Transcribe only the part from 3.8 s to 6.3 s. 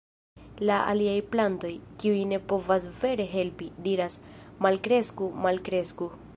diras: "Malkresku! Malkresku!".